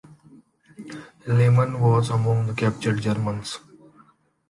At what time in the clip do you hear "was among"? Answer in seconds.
1.79-2.47